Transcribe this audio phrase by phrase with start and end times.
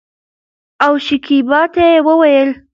[0.85, 2.49] او شکيبا ته يې وويل